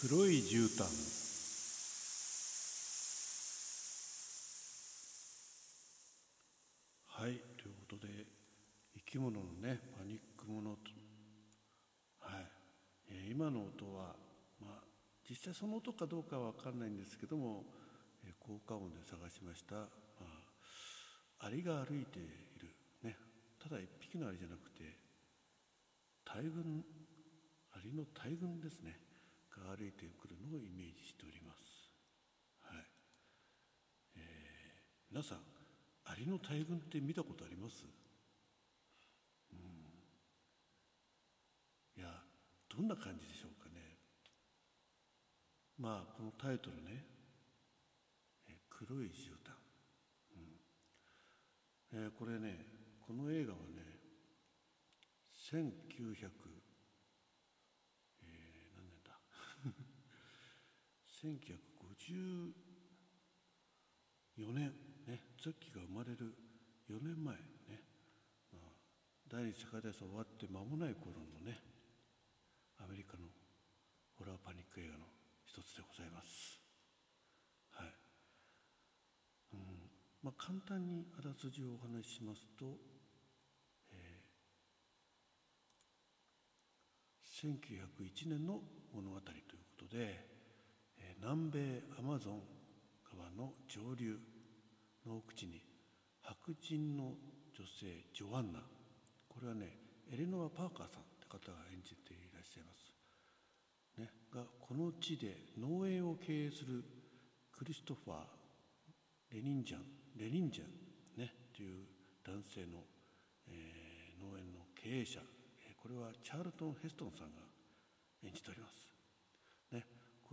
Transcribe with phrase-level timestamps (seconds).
[0.00, 0.84] 黒い絨毯。
[7.08, 8.06] はいということで
[8.94, 10.92] 生き物のねパニックものと。
[12.20, 12.46] はい、
[13.10, 14.14] え今の音は
[14.60, 14.84] まあ
[15.28, 17.64] 実際その音かどうかは分かんないんですけども、
[18.24, 19.88] え効果音で探しました、ま
[21.40, 22.22] あ、アリが歩いてい
[22.60, 22.68] る。
[23.02, 23.16] ね。
[23.60, 24.96] ただ一匹のアリじゃなくて
[26.24, 26.84] 大群
[27.72, 29.07] アリの大群ですね。
[29.58, 31.92] が歩いてくるのをイメージしております。
[32.62, 32.84] はい、
[34.16, 35.38] えー皆さん
[36.04, 37.84] アリの大群って見たことあります？
[39.52, 39.58] うん。
[41.96, 42.22] いや
[42.68, 43.98] どんな感じでしょうかね。
[45.78, 47.04] まあこのタイトルね
[48.48, 49.52] 「えー黒い絨毯」
[50.36, 50.60] うん。
[51.92, 52.66] えーこれね
[53.00, 53.98] この映画はね
[55.50, 56.30] 1900
[58.22, 59.18] えー何年だ
[61.20, 62.52] 1954
[64.38, 64.72] 年
[65.06, 66.36] ねザッキーが生まれる
[66.88, 67.34] 4年前
[67.68, 67.82] ね、
[68.52, 68.72] まあ、
[69.28, 71.60] 第二次世界大戦終わって間もない頃のね
[72.78, 73.26] アメリカの
[74.18, 75.06] ホラーパニック映画の
[75.44, 76.60] 一つでございます。
[77.70, 77.94] はい。
[79.52, 79.90] うん
[80.22, 82.78] まあ簡単にあらすじをお話ししますと、
[83.90, 84.38] えー
[87.22, 90.24] 1901年の物語ということで、
[91.20, 92.40] 南米アマゾン
[93.04, 94.18] 川の上流
[95.06, 95.62] の奥地に
[96.22, 97.14] 白人の
[97.56, 98.60] 女性ジョアンナ。
[99.28, 99.66] これはね
[100.12, 106.82] エレノア・パーカーさんって方が演じていらっしゃいます、ね、がこの地で農園を経営する
[107.52, 108.16] クリストファー・
[109.34, 109.80] レニンジャン
[110.16, 111.84] レニンジャンねという
[112.24, 112.78] 男性の、
[113.48, 115.20] えー農園の経営者。
[115.80, 117.42] これはチャールトン・ヘストンさんが
[118.24, 118.67] 演じております、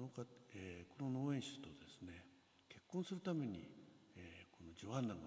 [0.00, 0.22] のか、
[0.54, 2.24] えーこの農園主とですね
[2.68, 3.68] 結婚するために、
[4.16, 5.20] えーこのジョアンナが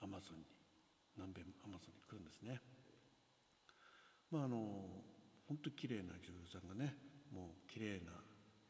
[0.00, 0.44] アマゾンに
[1.16, 2.60] 南米アマゾンに来るんですね。
[4.30, 4.56] まああの
[5.48, 6.94] 本当に綺麗な女優さんがね
[7.32, 8.12] もう綺麗な、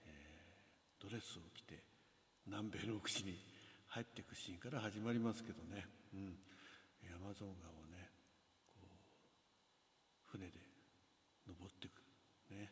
[0.06, 1.82] えードレスを着て
[2.46, 3.38] 南米の奥地に
[3.88, 6.34] 入っていくシーンから始まりますけどね、うん、
[7.14, 8.10] アマゾン川をね
[8.66, 8.86] こう
[10.30, 10.58] 船で
[11.46, 12.02] 登っていく
[12.50, 12.70] ね、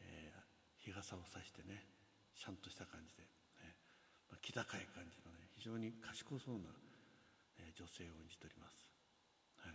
[0.00, 0.42] えー
[0.82, 1.82] 日傘を差してね
[2.38, 3.26] シャンとした感じで、
[3.66, 3.74] ね
[4.30, 6.70] まあ、気高い感じのね非常に賢そうな、
[7.58, 8.76] えー女性を演じております。
[9.64, 9.74] はい、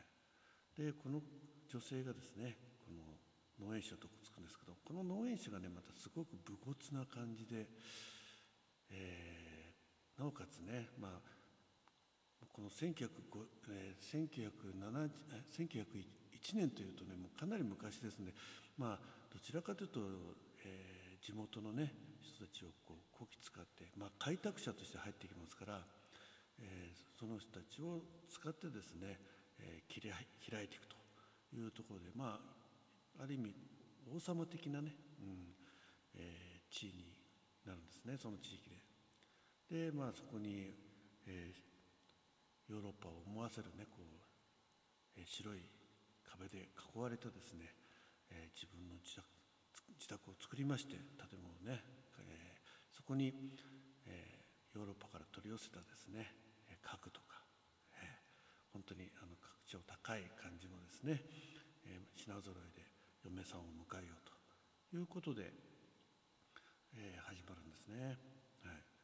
[0.79, 1.19] でこの
[1.67, 2.55] 女性がですね
[2.85, 7.67] この農園主のとこつくんですけどこの農園主がねまたすごく武骨な感じで、
[8.91, 13.05] えーなおかつねまあこの1905、
[13.69, 14.27] えー、
[15.61, 18.33] 1901年というとねもうかなり昔ですね
[18.77, 18.99] まあ
[19.31, 19.99] どちらかというと、
[20.65, 20.96] えー
[21.27, 21.91] 地元のね
[22.23, 25.83] 人たちをこうこき使って、まあ、開拓者として入ってきますから、
[26.63, 27.99] えーその人たちを
[28.29, 29.19] 使ってですね、
[29.59, 30.13] えー切り
[30.47, 30.95] 開いていくと
[31.51, 32.39] いうところでま
[33.19, 33.51] あある意味
[34.15, 35.51] 王様的なね、うん
[36.15, 37.11] えー地位に
[37.65, 38.69] なるんですねその地域
[39.67, 39.91] で。
[39.91, 40.71] でまあそこに、
[41.27, 45.59] えーヨーロッパを思わせるねこう、えー白い
[46.23, 47.67] 壁で囲われたですね、
[48.31, 49.36] えー自分の自宅
[49.95, 51.83] 自宅を作りまして建物をね、
[52.19, 53.31] えーそこに、
[54.05, 56.27] えーヨーロッパから取り寄せたですね
[56.69, 57.39] えー家具とか、
[57.95, 61.23] えー本当にあの格調高い感じのですね、
[61.85, 62.85] えー品揃えで
[63.23, 65.53] 嫁さんを迎えようということで、
[66.95, 68.17] えー始まるんですね。
[68.65, 68.97] はい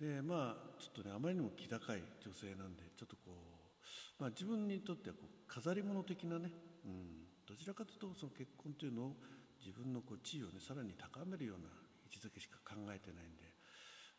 [0.00, 6.50] でまあちょっとねあまりにも気高い女性なんでちょっとこう、まあ、自分にとってはこう飾り物的なね、
[6.84, 9.16] うん、どちらかというとその結婚というのを
[9.64, 11.72] 自分のこう地位をねさらに高めるような
[12.04, 13.48] 位置づけしか考えてないんで、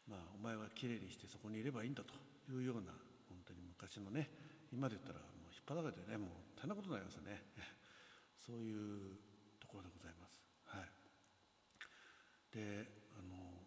[0.09, 2.17] まあ、お前はきれいにしてそこにいればいいんだと
[2.49, 2.89] いうような
[3.29, 4.25] 本当に昔のね
[4.73, 7.45] 今で言ったらもう引っ張られてねもう大変なことになりますよね
[8.41, 9.21] そういう
[9.61, 10.41] ところでございます。
[10.65, 10.89] はい
[12.49, 13.61] であの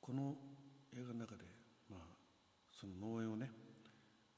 [0.00, 0.38] この
[0.94, 1.44] 映画の中で、
[1.88, 2.16] まあ、
[2.72, 3.50] その農園をね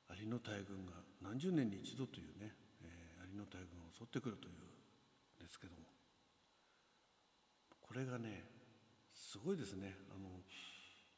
[0.09, 4.59] アリの大群が何十年に一度というね、えーアリの大群を襲ってくるというん
[5.39, 5.94] ですけども
[7.95, 8.43] これがね
[9.15, 9.95] すごいですね。
[10.11, 10.27] あの、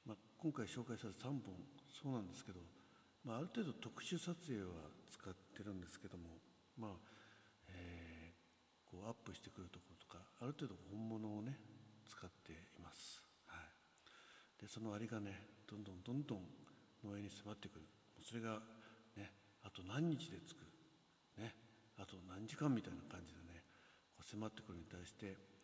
[0.05, 1.57] まあ、今回紹介された3本
[1.89, 2.61] そうなんですけど、
[3.25, 6.37] まあ、ある程度特殊撮影は使ってるんですけども
[6.77, 6.91] まあ、
[7.73, 8.37] えー
[8.93, 11.57] こうアップしてくるところとかある程度本物をね
[12.07, 13.25] 使っています。
[13.49, 14.63] はい。
[14.63, 15.33] でそのアリがね
[15.67, 16.45] どんどんどんどん
[17.03, 17.89] 農園に迫ってくる。
[18.23, 18.61] それが
[19.17, 19.33] ね
[19.65, 20.69] あと何日で着く。
[21.41, 21.57] ね
[21.97, 23.65] あと何時間みたいな感じでね
[24.15, 25.56] こう迫ってくるに対して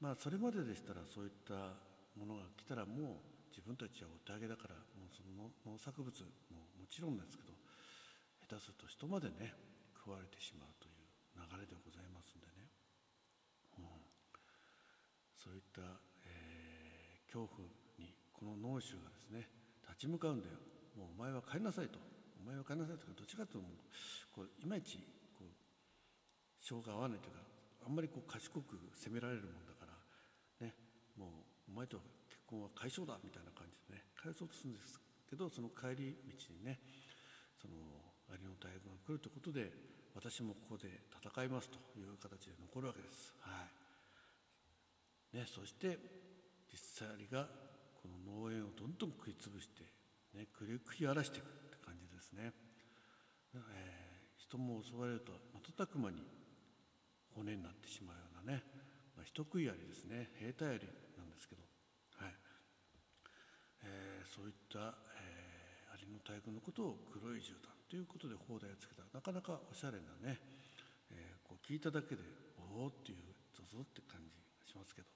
[0.00, 1.74] まあそれまででしたらそういった
[2.14, 6.10] ものが来たらもう自分たちはお手上げだからもうその農作物
[6.54, 7.52] ももちろんですけど
[8.46, 9.54] 下手すると人までね
[9.98, 11.02] 食われてしまうという
[11.34, 12.70] 流れでございますんでね、
[13.78, 13.84] うん、
[15.34, 15.82] そういった、
[16.26, 17.66] えー、恐怖
[17.98, 19.50] にこの農衆がですね
[19.90, 20.58] 立ち向かうんだよ
[20.98, 21.98] もうお前は帰りなさいと。
[22.42, 23.70] お前は帰りなさいとかどっちかというと
[24.34, 24.98] こういまいち
[25.38, 25.50] こう
[26.58, 27.42] 性が合わないというか
[27.86, 29.77] あんまりこう賢く責められるもんだから。
[31.68, 34.98] お前と結婚は解消だみたいな感じでね返そうとするんです
[35.28, 36.80] けどその帰り道にね
[37.60, 37.76] その
[38.32, 39.72] 有の大軍が来るということで
[40.14, 43.34] 私もここで戦いますという形で残るわけです。
[43.40, 43.78] はい
[45.36, 45.98] ね、そして
[46.72, 47.46] 実際が
[48.00, 49.84] この農園をどんどん食い潰して、
[50.34, 50.64] ね、食
[51.02, 52.52] い荒らしていくって感じですね。
[53.54, 56.22] えー、人も襲われると瞬く間に
[57.34, 58.62] 骨になってしまうようなね、
[59.16, 60.96] まあ、人食い槍ですね兵隊槍なん
[61.38, 61.62] ですけど、
[62.18, 62.34] はい。
[63.86, 69.06] えー、そういった、えー、アリの大軍のことを黒い絨毯ということで砲台をつけた。
[69.14, 70.42] なかなかおしゃれなね、
[71.14, 72.22] えー、こう聞いただけで
[72.74, 75.08] おおっていうゾゾって感じがしますけど、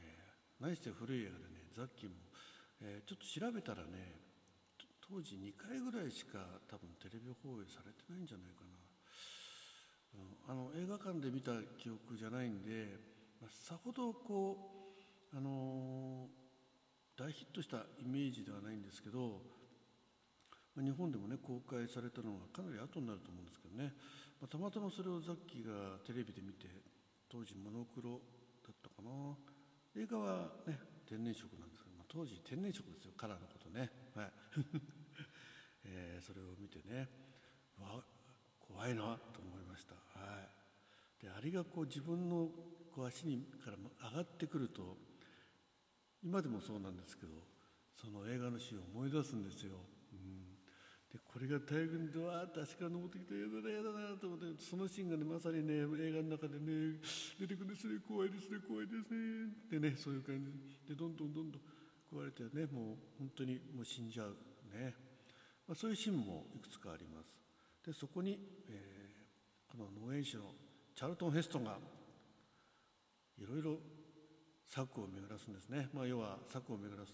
[0.00, 2.16] えー、何して古い映画でねザッキーも、
[2.80, 4.24] え、ちょっと調べたらね
[5.04, 8.72] 当時2回ぐらいしか多分テレビ放映されてないんじゃないかな。
[10.46, 12.94] あの映画館で見た記憶じゃないんで、
[13.40, 14.83] まあ、さほどこう、
[15.36, 16.28] あの、
[17.18, 19.42] 大ヒットしたイメージではないんですけど、
[20.82, 23.94] 日本でもね公開されたのがかなり後になると思うんですけどね、
[24.42, 26.66] まあ、たまたまそれをザッキーがテレビで見て
[27.30, 28.18] 当時モノクロ
[28.62, 29.34] だったかな。
[29.94, 33.90] 映画はね天然色なんですけど、まあ、当時天然色ですよカラーのことね。
[34.14, 34.32] はい、
[35.86, 37.08] えー、それを見てね
[37.78, 38.02] わ
[38.58, 39.94] 怖いなと思いました。
[40.18, 42.50] はい、であれがこう自分の
[42.90, 43.76] こう足にから
[44.10, 44.96] 上がってくると
[46.24, 47.36] 今でもそうなんですけど
[48.00, 49.76] その映画のシーンを思い出すんですよ。
[50.12, 50.56] うん、
[51.12, 56.96] でこれが大軍でわーって足から登ってきて嫌だな嫌だなと思ってそのシーンがねまさにね映画の中でね
[57.38, 58.00] 出てくるんですね。
[58.00, 59.52] 怖いですね怖いですね。
[59.68, 60.48] ってねそういう感じ
[60.88, 61.62] でどんどんどんどん
[62.08, 64.32] 壊れてねもう本当にもう死んじゃう
[64.72, 64.96] ね、
[65.68, 67.36] まあ、そういうシーンもいくつかあります。
[67.84, 70.56] でそこに、えー、この農園主の
[70.96, 71.76] チャルトン・ヘストンが
[73.36, 73.76] いろいろ
[74.68, 77.12] 策を巡らすんですね、まあ、要は策を巡らす。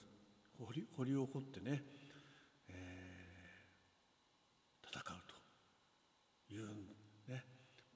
[0.59, 1.83] 堀堀を掘ってね、
[2.69, 5.05] えー、戦う
[6.49, 6.69] という
[7.29, 7.45] ね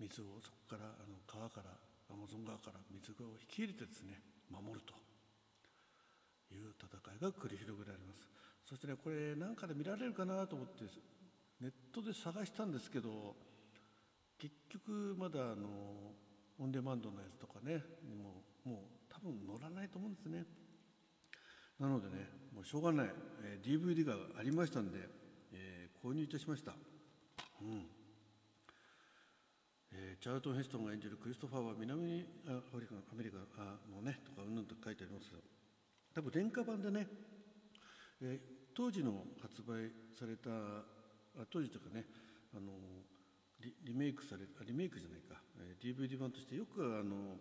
[0.01, 1.71] 水をそこからあの川から
[2.11, 4.21] アマゾン川から水を引き入れてですね
[4.51, 4.95] 守ると
[6.55, 8.27] いう戦いが繰り広げられます。
[8.65, 10.85] そしてねこれ何かで見られるかなと思って
[11.61, 13.37] ネットで探したんですけど
[14.39, 15.69] 結局まだあの
[16.59, 18.94] オンデマンドのやつとかねもうもう
[19.25, 20.44] 分乗らないと思うんですね。
[21.81, 23.11] なのでねもうしょうがない、
[23.43, 24.99] えー、DVD がありましたんで、
[25.53, 26.73] えー、購入いたしました。
[27.62, 27.87] うん。
[29.97, 33.38] えー、チャールトン・ヘストンが演じるクリストファーは南アフリカアメリカ
[33.94, 35.43] のねとかうんぬんと書いてありますけど
[36.15, 37.06] 多分廉価版でね、
[38.21, 40.50] えー、当時の発売された
[41.50, 42.04] 当時とかね
[42.57, 42.73] あの
[43.61, 47.38] リリメイクされリメイクじゃないか、えー、DVD 版としてよくあの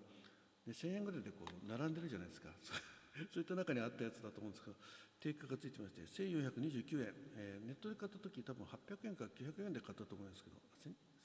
[0.72, 2.50] 1000円ぐらいでこう並んでるじゃないですか。
[3.32, 4.78] そういった中にあったやつだと思うんですけど
[5.20, 10.58] 定価がついてまして1429円、えー、ネットで買った時多分800円か900円で買ったと思うんですけど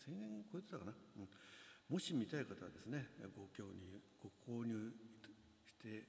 [0.06, 1.28] 1000, 円超えてたかな、うん、
[1.88, 4.28] もし見たい方はですねご購入ご
[4.62, 4.92] 購入
[5.64, 6.06] して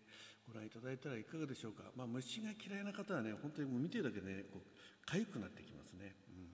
[0.48, 6.50] ご覧いただいたらいかがでしょうか、まあ、虫が嫌いな方はね本当にもう見てるだけで、ね、こう痒くなってきますね、うん、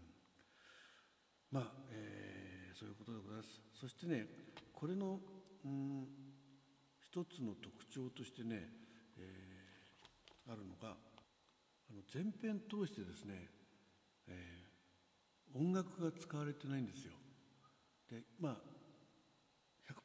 [1.52, 3.62] まあ、えー、そういうことでございます。
[3.74, 4.28] そしてね
[4.74, 5.20] これの、
[5.66, 6.08] うん、
[7.16, 8.68] 一つの特徴としてね、
[9.18, 13.48] えー、あるのがあの前編通してですね、
[14.28, 17.14] えー、音楽が使われてないんですよ。
[18.12, 18.56] でまあ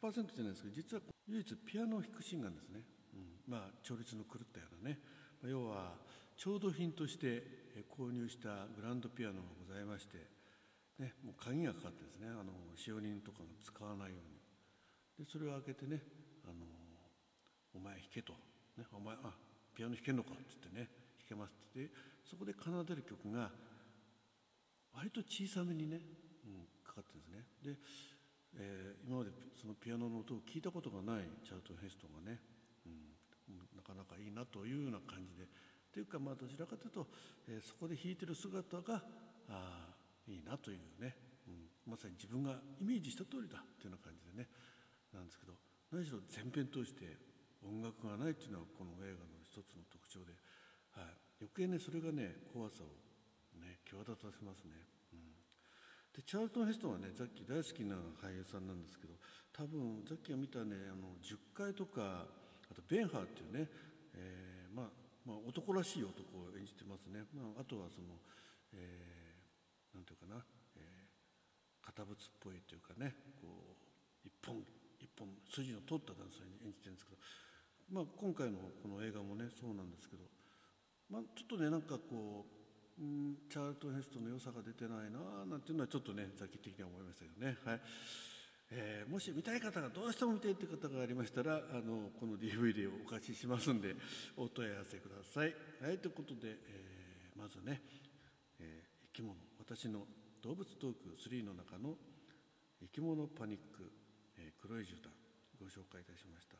[0.06, 2.78] 100%じゃないですけど実は唯一ピアノを弾くシーンなんですね。
[3.12, 5.00] うん、まあ調律の狂ったようなね。
[5.42, 5.98] 要は
[6.36, 7.42] 調度品として
[7.90, 10.18] 購入したグランドピアノがございまして、
[11.00, 15.26] ね、もう鍵がかかってですねあの使用人とかが使わないように。
[15.26, 16.04] でそれを開けてね
[16.46, 16.79] 「あの
[17.74, 18.34] お前弾け」と
[18.76, 19.34] 「ね、お前あ
[19.74, 21.90] ピアノ弾けんのか」っつってね弾けますってって
[22.24, 23.50] そこで奏でる曲が
[24.92, 26.00] 割と小さめにね、
[26.44, 27.46] うん、かかってるんですね。
[27.62, 27.78] で、
[28.54, 32.40] えー、今までそのピアノの音を聞いたことがないチャート・ヘストがね
[32.86, 35.46] うん、なかなかいいなというような感じで。
[35.92, 37.06] というかまあどちらかというと、
[37.48, 39.02] えー、そこで弾いてる姿が
[39.48, 39.94] あ
[40.28, 41.16] いいなというね、
[41.48, 44.48] うん、まさに自分がイメージした通りだというような感じでね
[45.12, 45.54] なんですけど
[45.90, 47.29] 何しろ全編通して
[47.64, 50.32] 音楽がないっていうのはこの映画の一つの特徴で、
[50.96, 52.92] はい、余計ねそれがね怖さを
[53.60, 54.72] ね際立たせますね、
[55.12, 55.32] うん、
[56.16, 59.14] でチャールトン・ヘストンはねザッキー大好きな俳優さんなんですけど
[59.52, 63.68] 多分ザッキーが見たねあの10回とかあとベンハーっていうね、
[64.14, 64.86] えー、まあ、
[65.26, 68.16] まあ男らしい男を演じてますね、まあ、あとはその、
[68.72, 70.40] えー、なんていうかな、
[70.78, 73.12] えー、堅物っぽいというかね
[73.42, 74.62] こう一本
[75.00, 77.18] 一本筋の通った男性に演じてるんですけど、
[77.90, 80.22] まあ、今回のこの映画もねそうなんですけど、
[81.10, 82.46] まあ、ちょっとねなんかこ
[82.98, 87.56] う、うん、チャールトン・ヘストの良さが出てないななんていうのはちょっとねザキ的には思いましたけどね。
[87.64, 87.80] はい
[88.72, 93.96] えー、もし見たい方がどうしても見たいという方がありましたらあのこの DVD をお貸ししますんで
[94.36, 95.54] お問い合わせください。
[95.82, 97.82] はいということで、えー、まずね、
[98.60, 100.06] えー、生き物私の
[100.42, 101.96] 動物トーク3の中の
[102.80, 103.90] 生き物パニック
[104.40, 105.12] えー、黒い絨毯
[105.60, 106.56] ご紹介いたしました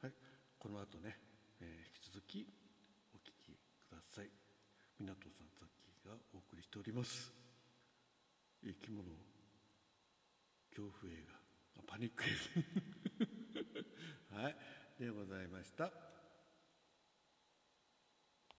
[0.00, 0.12] はい。
[0.58, 1.18] この後ね、
[1.60, 2.46] えー、引き続き
[3.12, 4.30] お聞きください。
[5.00, 7.32] 港さんさっきがお送りしております。
[8.62, 9.04] 生き物
[10.70, 11.82] 恐怖映画。
[11.86, 12.28] パニック映
[14.30, 14.38] 画。
[14.42, 14.56] はい。
[14.98, 16.17] でございました。